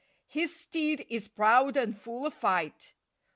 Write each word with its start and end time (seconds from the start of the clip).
His 0.25 0.55
steed 0.59 1.05
is 1.11 1.27
proud 1.27 1.77
and 1.77 1.95
full 1.95 2.25
of 2.25 2.33
fight. 2.33 2.95